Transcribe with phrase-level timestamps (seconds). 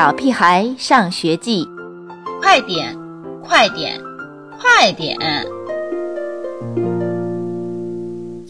[0.00, 1.62] 小屁孩上学记》，
[2.40, 2.96] 快点，
[3.44, 4.00] 快点，
[4.58, 5.14] 快点！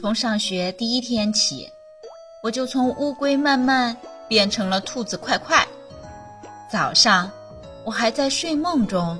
[0.00, 1.68] 从上学第一天起，
[2.40, 3.96] 我就从乌龟慢慢
[4.28, 5.66] 变成了兔子快快。
[6.70, 7.28] 早上，
[7.82, 9.18] 我还在睡梦中，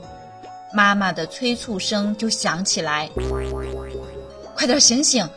[0.72, 3.10] 妈妈的催促声就响起来
[4.54, 5.28] ：“快点醒醒，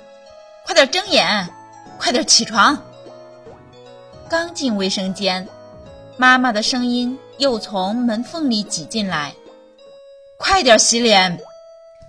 [0.63, 1.49] 快点睁眼，
[1.97, 2.77] 快点起床！”
[4.29, 5.47] 刚进卫生间，
[6.15, 9.33] 妈妈的声音又从门缝里挤进来
[10.37, 11.37] ：“快点洗脸，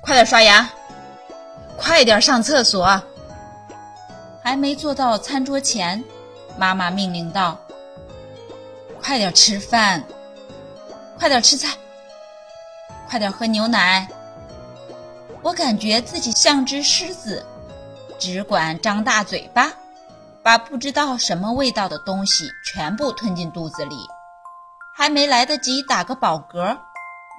[0.02, 0.68] 快点刷牙，
[1.77, 3.02] 快点上厕所。”
[4.44, 6.04] 还没坐到餐桌前，
[6.58, 7.58] 妈妈命令道
[9.00, 10.05] ：“快点吃饭，
[11.18, 11.70] 快点吃菜，
[13.08, 14.06] 快点喝牛奶。”
[15.41, 17.44] 我感觉自己像只狮子，
[18.18, 19.72] 只管张大嘴巴。
[20.45, 23.97] 把不知道什么味道的东西全部吞进肚子里，
[24.95, 26.77] 还没来得及打个饱嗝，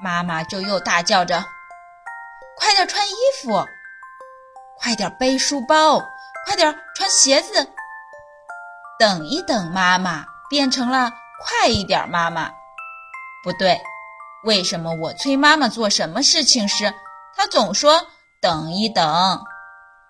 [0.01, 1.45] 妈妈就又大叫着
[2.57, 3.63] ：“快点穿衣服，
[4.79, 5.99] 快点背书包，
[6.47, 7.69] 快点穿鞋子。”
[8.97, 11.11] 等一等，妈妈变成了
[11.43, 12.49] 快一点，妈妈。
[13.43, 13.79] 不对，
[14.45, 16.91] 为什么我催妈妈做什么事情时，
[17.35, 18.07] 她总说
[18.41, 19.05] 等一等，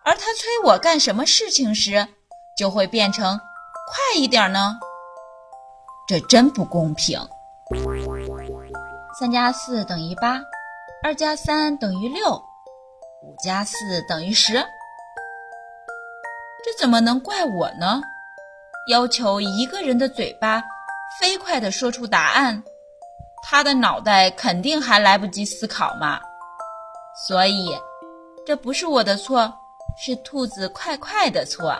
[0.06, 2.08] 而她催我干什么事情时？
[2.56, 4.80] 就会变成快一点呢，
[6.08, 7.20] 这真不公平。
[9.20, 10.39] 三加四等于八，
[11.03, 12.31] 二加三等于六，
[13.23, 13.75] 五加四
[14.08, 14.53] 等于十。
[16.64, 18.02] 这怎么能怪我呢？
[18.90, 20.64] 要求一个人的嘴巴
[21.19, 22.64] 飞快地说出答案，
[23.44, 26.22] 他的脑袋肯定还来不及思考嘛。
[27.28, 27.78] 所以，
[28.45, 29.53] 这不是我的错，
[29.97, 31.75] 是兔子快快的错。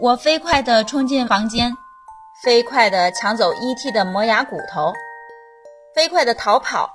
[0.00, 1.70] 我飞快地冲进房间，
[2.42, 3.90] 飞快地抢走 E.T.
[3.92, 4.94] 的磨牙骨头，
[5.94, 6.88] 飞快地逃跑，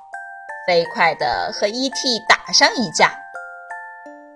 [0.66, 2.20] 飞快地和 E.T.
[2.28, 3.12] 打上一架。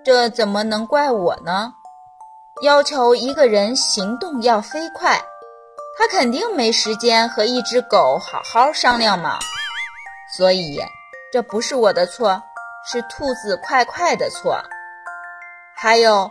[0.04, 1.72] 这怎么能怪我呢？
[2.62, 5.20] 要求一个人行动要飞快，
[5.98, 9.36] 他肯定没时间和一只狗好好商量嘛。
[10.36, 10.80] 所以，
[11.32, 12.40] 这不是我的错，
[12.86, 14.62] 是兔子快快的错。
[15.74, 16.30] 还有。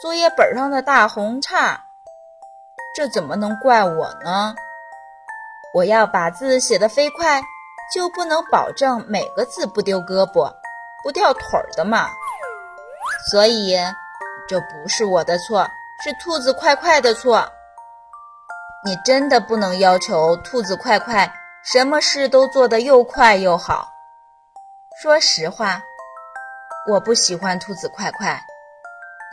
[0.00, 1.84] 作业本上的大红叉，
[2.94, 4.54] 这怎么能怪我呢？
[5.74, 7.42] 我要把字写得飞快，
[7.92, 10.54] 就不能保证每个字不丢胳膊、
[11.02, 11.42] 不掉腿
[11.72, 12.08] 的嘛。
[13.28, 13.76] 所以，
[14.46, 15.68] 这不是我的错，
[16.04, 17.44] 是兔子快快的错。
[18.84, 21.28] 你真的不能要求兔子快快
[21.64, 23.88] 什么事都做得又快又好。
[25.02, 25.82] 说实话，
[26.88, 28.40] 我不喜欢兔子快快。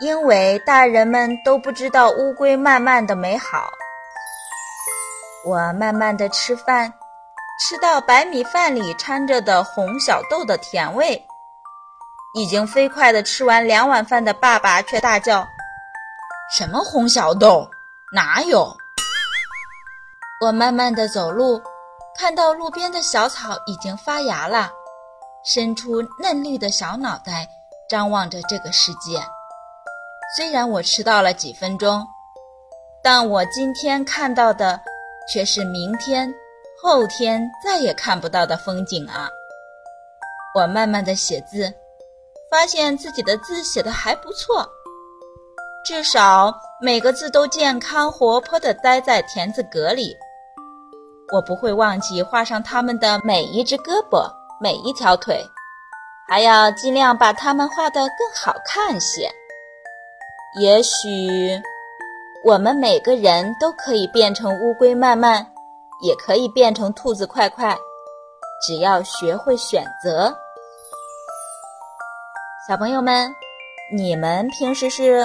[0.02, 3.72] 因为大人们都不知道乌龟慢慢的美好，
[5.46, 6.94] 我慢慢的吃饭，
[7.62, 11.26] 吃到白米饭里掺着的红小豆的甜味。
[12.34, 15.48] 已经飞快的吃完两碗饭的爸爸却大叫
[16.54, 17.66] ：“什么红小豆？
[18.14, 18.68] 哪有？”
[20.44, 21.62] 我慢慢的走路，
[22.20, 24.70] 看到路边的小草已经发芽了，
[25.46, 27.48] 伸出嫩绿的小脑袋，
[27.90, 29.26] 张望着这个世界。
[30.34, 32.06] 虽然我迟到了几分钟，
[33.04, 34.80] 但我今天看到的
[35.32, 36.34] 却是明天、
[36.82, 39.30] 后天再也看不到的风景啊！
[40.56, 41.72] 我慢慢的写字，
[42.50, 44.68] 发现自己的字写的还不错，
[45.86, 50.16] 至少每个字都健康活泼的待在田字格里。
[51.32, 55.46] 我不会忘记画上它们的每一只胳膊、每一条腿，
[56.28, 59.32] 还要尽量把它们画得更好看些。
[60.58, 61.62] 也许
[62.44, 65.46] 我们每个人都可以变成乌龟慢慢，
[66.02, 67.78] 也可以变成兔子快快，
[68.66, 70.34] 只要学会选择。
[72.68, 73.30] 小朋友们，
[73.94, 75.24] 你们平时是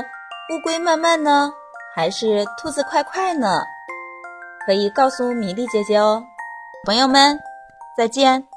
[0.52, 1.52] 乌龟慢慢呢，
[1.94, 3.62] 还是兔子快快呢？
[4.66, 6.24] 可以告诉米粒姐姐哦。
[6.84, 7.38] 朋友们，
[7.96, 8.49] 再见。